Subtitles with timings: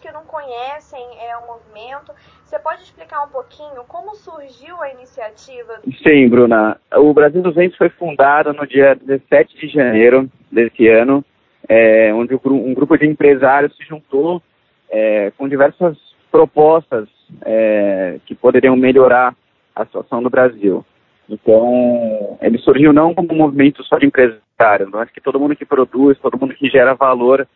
[0.00, 2.12] que não conhecem é, o movimento,
[2.44, 5.80] você pode explicar um pouquinho como surgiu a iniciativa?
[6.02, 6.80] Sim, Bruna.
[6.96, 11.24] O Brasil 200 foi fundado no dia 17 de janeiro desse ano,
[11.68, 14.42] é, onde um grupo de empresários se juntou
[14.90, 15.96] é, com diversas
[16.30, 17.08] propostas
[17.44, 19.34] é, que poderiam melhorar
[19.74, 20.84] a situação do Brasil.
[21.28, 25.66] Então, ele surgiu não como um movimento só de empresários, mas que todo mundo que
[25.66, 27.46] produz, todo mundo que gera valor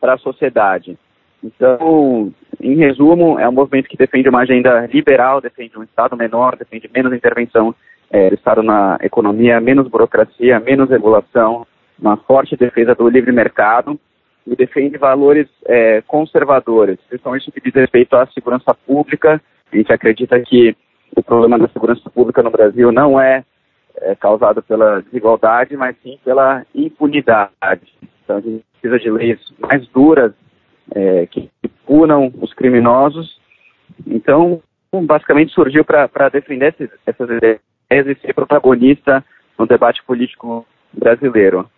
[0.00, 0.96] para a sociedade.
[1.46, 6.56] Então, em resumo, é um movimento que defende uma agenda liberal, defende um Estado menor,
[6.56, 7.74] defende menos intervenção
[8.10, 11.66] é, do Estado na economia, menos burocracia, menos regulação,
[11.98, 13.98] uma forte defesa do livre mercado
[14.46, 19.40] e defende valores é, conservadores, principalmente no que diz respeito à segurança pública.
[19.72, 20.76] A gente acredita que
[21.16, 23.44] o problema da segurança pública no Brasil não é,
[23.98, 27.92] é causado pela desigualdade, mas sim pela impunidade.
[28.24, 30.32] Então a gente precisa de leis mais duras
[30.94, 31.50] é, que
[31.84, 33.38] punam os criminosos.
[34.06, 34.62] Então,
[34.92, 39.24] basicamente surgiu para defender esses, essas ideias e ser protagonista
[39.58, 41.68] no debate político brasileiro.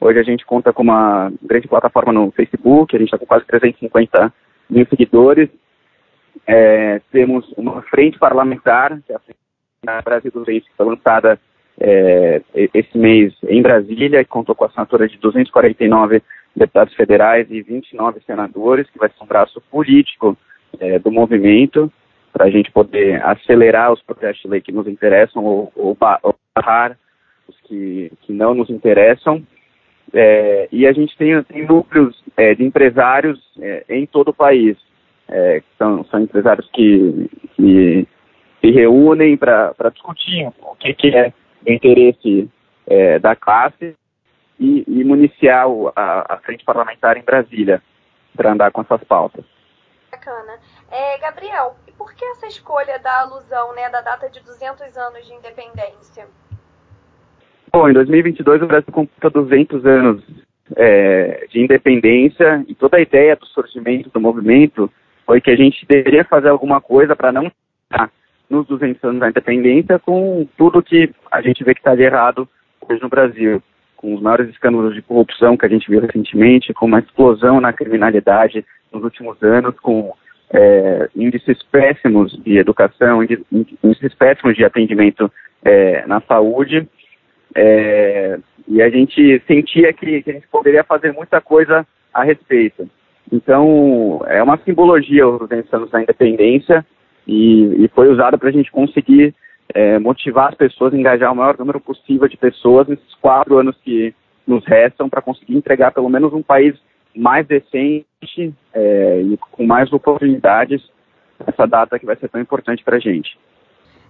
[0.00, 3.46] Hoje a gente conta com uma grande plataforma no Facebook, a gente está com quase
[3.46, 4.32] 350
[4.68, 5.48] mil seguidores.
[6.46, 11.38] É, temos uma frente parlamentar, que é a Frente Brasil dos Reis, que foi lançada
[11.80, 16.22] é, esse mês em Brasília, que contou com a assinatura de 249
[16.54, 20.36] deputados federais e 29 senadores, que vai ser um braço político
[20.78, 21.92] é, do movimento,
[22.32, 25.96] para a gente poder acelerar os projetos de lei que nos interessam ou, ou
[26.54, 26.96] barrar
[27.48, 29.42] os que, que não nos interessam.
[30.12, 34.76] É, e a gente tem, tem núcleos é, de empresários é, em todo o país.
[35.28, 38.06] É, são, são empresários que, que
[38.60, 41.32] se reúnem para discutir o que, que é
[41.66, 42.48] o interesse
[42.86, 43.94] é, da classe
[44.58, 47.82] e, e municiar o, a, a, frente parlamentar em Brasília
[48.36, 49.44] para andar com essas pautas.
[50.10, 50.58] Bacana.
[50.90, 55.26] É, Gabriel, e por que essa escolha da alusão né, da data de 200 anos
[55.26, 56.26] de independência?
[57.72, 60.22] Bom, em 2022 o Brasil completa 200 anos
[60.76, 64.90] é, de independência e toda a ideia do surgimento do movimento
[65.26, 67.50] foi que a gente deveria fazer alguma coisa para não
[68.48, 72.48] nos 200 anos da independência com tudo que a gente vê que está de errado
[72.88, 73.62] hoje no Brasil.
[73.96, 77.72] Com os maiores escândalos de corrupção que a gente viu recentemente, com uma explosão na
[77.72, 80.12] criminalidade nos últimos anos, com
[80.52, 85.30] é, índices péssimos de educação, índices péssimos de atendimento
[85.64, 86.86] é, na saúde,
[87.54, 88.38] é,
[88.68, 92.88] e a gente sentia que, que, a gente poderia fazer muita coisa a respeito.
[93.32, 96.84] Então, é uma simbologia os 200 anos da independência
[97.26, 99.34] e, e foi usada para a gente conseguir
[99.72, 104.14] é, motivar as pessoas engajar o maior número possível de pessoas nesses quatro anos que
[104.46, 106.78] nos restam para conseguir entregar pelo menos um país
[107.16, 108.06] mais decente
[108.72, 110.82] é, e com mais oportunidades
[111.46, 113.38] essa data que vai ser tão importante para a gente.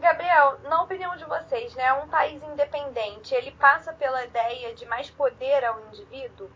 [0.00, 5.10] Gabriel, na opinião de vocês, né, um país independente, ele passa pela ideia de mais
[5.10, 6.48] poder ao indivíduo?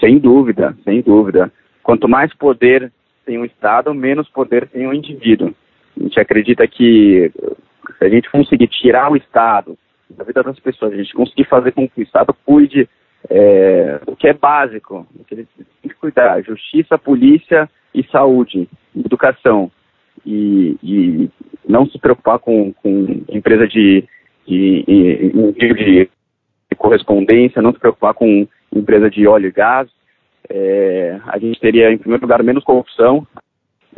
[0.00, 1.52] Sem dúvida, sem dúvida.
[1.82, 2.92] Quanto mais poder
[3.24, 5.54] tem o Estado, menos poder tem o indivíduo.
[5.98, 7.32] A gente acredita que
[7.98, 9.76] se a gente conseguir tirar o Estado
[10.08, 12.88] da vida das pessoas, a gente conseguir fazer com que o Estado cuide
[13.28, 15.48] é, o que é básico, o que ele
[15.82, 19.70] tem que cuidar, justiça, polícia e saúde, educação,
[20.24, 21.30] e, e
[21.68, 24.04] não se preocupar com, com empresa de,
[24.46, 26.10] de, de, de,
[26.76, 29.88] correspondência, não se preocupar com empresa de óleo e gás,
[30.48, 33.26] é, a gente teria, em primeiro lugar, menos corrupção,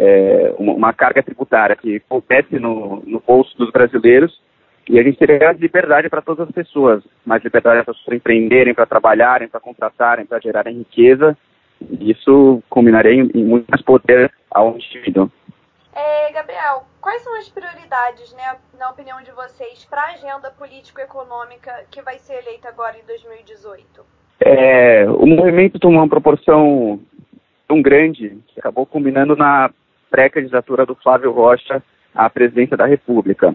[0.01, 4.41] é, uma, uma, carga tributária que compete no, no bolso dos brasileiros
[4.89, 8.73] e a gente teria liberdade para todas as pessoas, mais liberdade para as pessoas empreenderem,
[8.73, 11.37] para trabalharem, para contratarem, para gerarem riqueza.
[12.01, 15.31] Isso combinaria em, em muito mais poder ao indivíduo.
[15.95, 21.85] É, Gabriel, quais são as prioridades, né, na opinião de vocês, para a agenda político-econômica
[21.91, 24.03] que vai ser eleita agora em 2018?
[24.41, 26.99] É, o movimento tomou uma proporção
[27.69, 29.71] tão grande que acabou combinando na
[30.11, 31.83] pré-candidatura do Flávio Rocha
[32.15, 33.55] à presidência da República,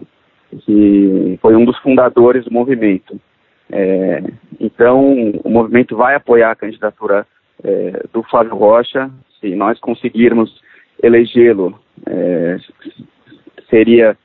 [0.64, 3.20] que foi um dos fundadores do movimento.
[3.70, 4.22] É,
[4.60, 7.26] então, o movimento vai apoiar a candidatura
[7.62, 9.10] é, do Flávio Rocha.
[9.40, 10.60] Se nós conseguirmos
[11.02, 12.56] elegê-lo, é,
[13.68, 14.16] seria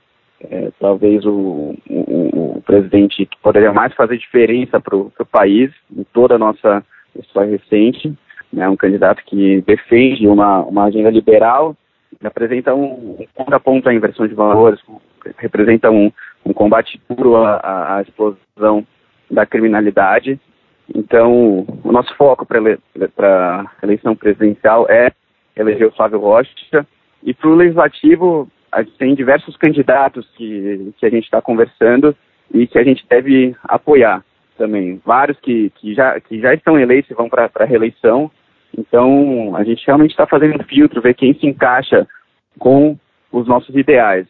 [0.50, 6.04] é, talvez o, o, o, presidente que poderia mais fazer diferença para o país, em
[6.13, 6.83] toda a nossa
[7.19, 8.13] história recente.
[8.54, 11.74] Né, um candidato que defende uma, uma agenda liberal
[12.27, 14.79] apresenta um, um contraponto à inversão de valores,
[15.38, 16.12] representa um,
[16.45, 18.85] um combate puro à, à, explosão
[19.29, 20.39] da criminalidade.
[20.94, 25.12] Então, o nosso foco para a eleição presidencial é
[25.56, 26.85] eleger o Flávio Rocha.
[27.23, 32.15] E para o Legislativo, a gente tem diversos candidatos que, que a gente está conversando
[32.53, 34.23] e que a gente deve apoiar
[34.57, 35.01] também.
[35.06, 38.29] Vários que, que, já, que já estão eleitos e vão para a reeleição.
[38.77, 42.07] Então, a gente realmente está fazendo um filtro, ver quem se encaixa
[42.57, 42.97] com
[43.31, 44.27] os nossos ideais.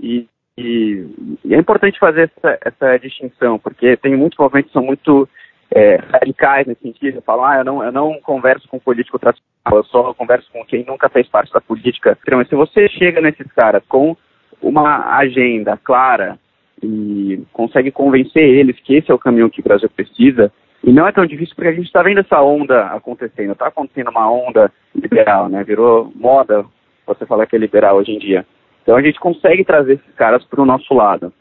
[0.00, 0.26] E,
[0.58, 1.06] e,
[1.44, 5.28] e é importante fazer essa, essa, distinção, porque tem muitos movimentos que são muito
[5.70, 7.22] é, radicais nesse sentido.
[7.22, 10.84] Falam, ah, eu não, eu não converso com político tradicional, eu só converso com quem
[10.84, 12.16] nunca fez parte da política.
[12.32, 14.16] Mas se você chega nesses caras com
[14.62, 16.38] uma agenda clara
[16.82, 20.52] e consegue convencer eles que esse é o caminho que o Brasil precisa,
[20.86, 24.10] e não é tão difícil porque a gente está vendo essa onda acontecendo, está acontecendo
[24.10, 25.64] uma onda liberal, né?
[25.64, 26.64] Virou moda
[27.06, 28.44] você falar que é liberal hoje em dia.
[28.82, 31.32] Então a gente consegue trazer esses caras para o nosso lado.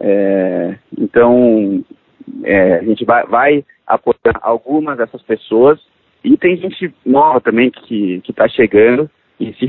[0.00, 1.84] É, então
[2.42, 5.78] é, a gente vai, vai apoiar algumas dessas pessoas
[6.24, 9.68] e tem gente nova também que está chegando e se,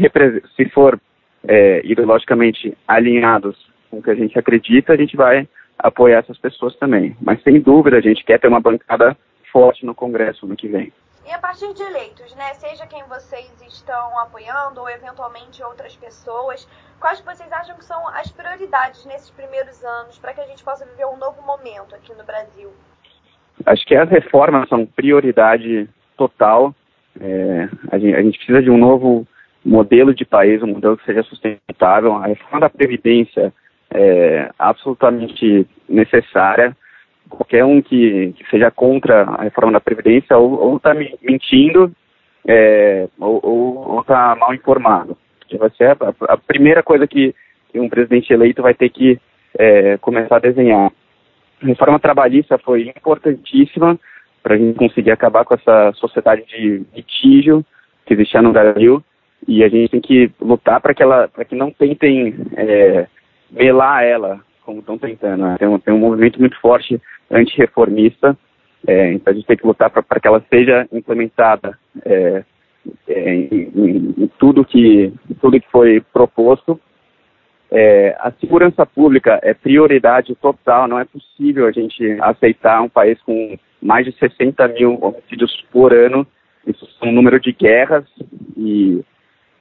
[0.55, 0.97] se for
[1.45, 3.57] é, ideologicamente alinhados
[3.91, 5.47] com o que a gente acredita, a gente vai
[5.79, 7.15] apoiar essas pessoas também.
[7.21, 9.17] Mas sem dúvida a gente quer ter uma bancada
[9.51, 10.91] forte no Congresso no que vem.
[11.27, 16.65] E a partir de eleitos, né, seja quem vocês estão apoiando ou eventualmente outras pessoas,
[17.01, 20.85] quais vocês acham que são as prioridades nesses primeiros anos para que a gente possa
[20.85, 22.71] viver um novo momento aqui no Brasil?
[23.65, 26.73] Acho que as reformas são prioridade total.
[27.19, 29.27] É, a, gente, a gente precisa de um novo
[29.65, 32.13] modelo de país, um modelo que seja sustentável.
[32.13, 33.53] A reforma da Previdência
[33.93, 36.75] é absolutamente necessária
[37.29, 41.91] qualquer um que, que, seja contra a reforma da Previdência ou está mentindo
[42.47, 45.17] é, ou está mal informado.
[45.57, 47.33] Vai ser a, a primeira coisa que,
[47.71, 49.19] que, um presidente eleito vai ter que
[49.57, 50.91] é, começar a desenhar.
[51.61, 53.99] A reforma trabalhista foi importantíssima
[54.43, 57.65] para a gente conseguir acabar com essa sociedade de litígio
[58.05, 59.03] que existia no Brasil
[59.47, 61.03] e a gente tem que lutar para que
[61.45, 63.07] que não tentem é,
[63.51, 65.45] melar ela como estão tentando.
[65.45, 65.55] Né?
[65.57, 67.01] Tem, um, tem um movimento muito forte
[67.31, 68.37] antirreformista,
[68.85, 72.43] é, então a gente tem que lutar para que ela seja implementada é,
[73.07, 76.79] é, em, em, tudo que tudo que foi proposto.
[77.69, 83.21] É, a segurança pública é prioridade total, não é possível a gente aceitar um país
[83.23, 86.25] com mais de 60 mil homicídios por ano,
[86.65, 88.05] isso é um número de guerras
[88.55, 89.03] e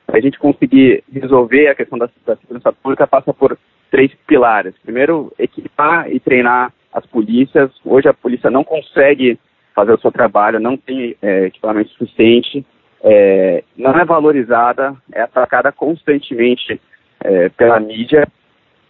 [0.08, 3.58] a gente conseguir resolver a questão da, da segurança pública passa por
[3.90, 4.74] três pilares.
[4.82, 7.70] Primeiro, equipar e treinar as polícias.
[7.84, 9.38] Hoje a polícia não consegue
[9.74, 12.64] fazer o seu trabalho, não tem é, equipamento suficiente,
[13.02, 16.80] é, não é valorizada, é atacada constantemente
[17.22, 18.26] é, pela mídia.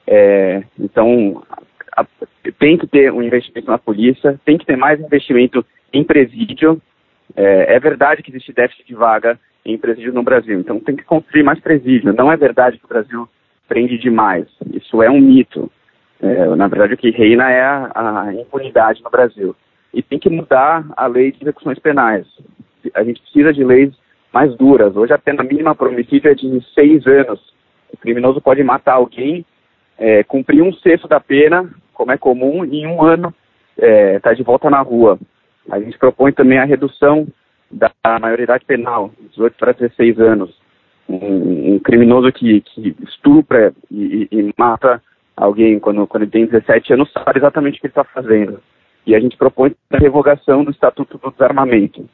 [0.06, 1.42] É, então,
[1.96, 2.06] a,
[2.58, 6.81] tem que ter um investimento na polícia, tem que ter mais investimento em presídio.
[7.34, 11.02] É, é verdade que existe déficit de vaga em presídio no Brasil, então tem que
[11.02, 12.12] construir mais presídio.
[12.12, 13.28] Não é verdade que o Brasil
[13.68, 14.46] prende demais.
[14.72, 15.70] Isso é um mito.
[16.20, 19.54] É, na verdade, o que reina é a, a, impunidade no Brasil.
[19.92, 22.26] E tem que mudar a lei de execuções penais.
[22.94, 23.92] A gente precisa de leis
[24.32, 24.96] mais duras.
[24.96, 27.40] Hoje a pena mínima homicídio é de seis anos.
[27.92, 29.44] O criminoso pode matar alguém,
[29.98, 33.32] é, cumprir um sexto da pena, como é comum, e em um ano
[33.76, 35.18] está é, tá de volta na rua.
[35.70, 37.26] A gente propõe também a redução
[37.70, 40.65] da maioridade penal, 18 para 16 anos
[41.08, 45.02] um, um criminoso que, que estupra e, e, mata
[45.36, 48.60] alguém quando, quando ele tem 17 anos sabe exatamente o que ele está fazendo.
[49.06, 52.08] E a gente propõe a revogação do Estatuto do Desarmamento.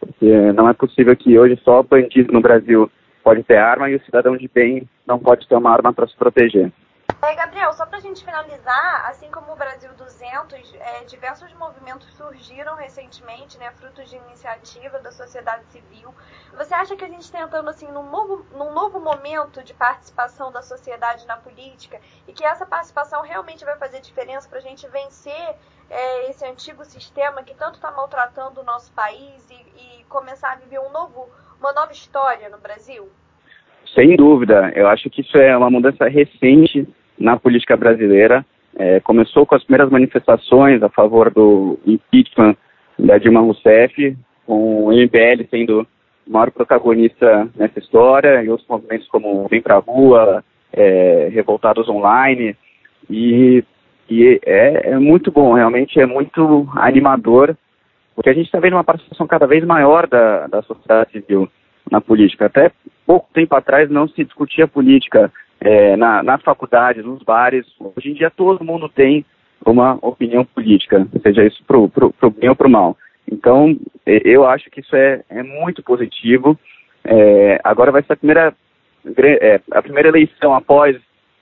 [0.00, 2.90] Porque não é possível que hoje só bandido no Brasil
[3.22, 6.16] pode ter arma e o cidadão de bem não pode ter uma arma para se
[6.16, 6.72] proteger.
[7.24, 12.12] É, Gabriel, só para a gente finalizar, assim como o Brasil 200, é, diversos movimentos
[12.14, 16.12] surgiram recentemente, né, frutos de iniciativa da sociedade civil.
[16.52, 20.50] Você acha que a gente está entrando assim num novo, num novo momento de participação
[20.50, 24.88] da sociedade na política e que essa participação realmente vai fazer diferença para a gente
[24.88, 25.54] vencer
[25.88, 30.56] é, esse antigo sistema que tanto está maltratando o nosso país e, e começar a
[30.56, 31.28] viver um novo,
[31.60, 33.08] uma nova história no Brasil?
[33.94, 38.44] Sem dúvida, eu acho que isso é uma mudança recente na política brasileira.
[38.76, 42.56] É, começou com as primeiras manifestações a favor do impeachment
[42.98, 45.86] da Dilma Rousseff, com o MPL sendo
[46.26, 52.56] o maior protagonista nessa história, e outros movimentos como Vem Pra Rua, é, Revoltados Online,
[53.10, 53.62] e,
[54.08, 57.56] e é, é, muito bom, realmente é muito animador,
[58.14, 61.48] porque a gente está vendo uma participação cada vez maior da, da sociedade civil
[61.90, 62.46] na política.
[62.46, 62.70] Até
[63.06, 65.30] pouco tempo atrás não se discutia política
[65.64, 67.66] é, na, nas faculdades, nos bares.
[67.78, 69.24] Hoje em dia todo mundo tem
[69.64, 72.96] uma opinião política, seja isso para o bem ou para o mal.
[73.30, 76.58] Então, eu acho que isso é, é muito positivo
[77.04, 78.54] É, agora vai ser a primeira,
[79.18, 80.96] é, a primeira eleição após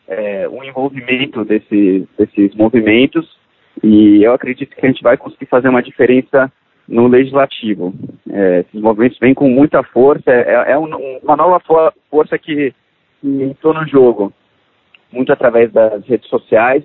[0.09, 3.39] é, o envolvimento desse, desses movimentos
[3.83, 6.50] e eu acredito que a gente vai conseguir fazer uma diferença
[6.89, 7.95] no legislativo.
[8.31, 12.75] É, esses movimentos vêm com muita força, é, é um, uma nova for força que,
[13.21, 14.33] que entrou no jogo,
[15.12, 16.85] muito através das redes sociais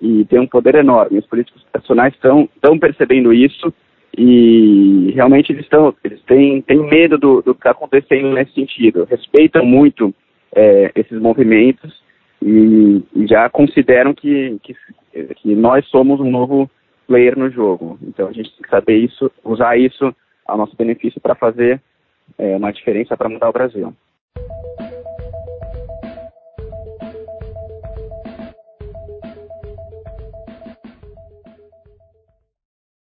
[0.00, 1.18] e tem um poder enorme.
[1.18, 3.72] Os políticos nacionais estão percebendo isso
[4.16, 9.04] e realmente eles estão eles têm, têm medo do, do que está acontecendo nesse sentido.
[9.04, 10.14] Respeitam muito
[10.54, 12.02] é, esses movimentos
[12.42, 14.74] e, e, já consideram que, que,
[15.36, 16.70] que nós somos um novo
[17.06, 17.98] player no jogo.
[18.02, 20.14] Então a gente tem que saber isso, usar isso
[20.46, 21.80] ao nosso benefício para fazer
[22.38, 23.94] é, uma diferença para mudar o Brasil.